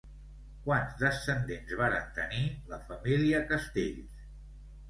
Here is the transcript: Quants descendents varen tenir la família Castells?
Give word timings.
Quants 0.67 0.95
descendents 1.01 1.75
varen 1.83 2.09
tenir 2.17 2.49
la 2.73 2.81
família 2.89 3.45
Castells? 3.53 4.27